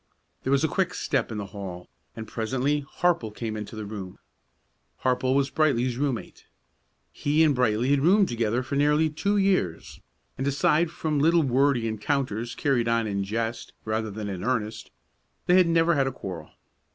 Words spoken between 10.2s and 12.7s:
and aside from little wordy encounters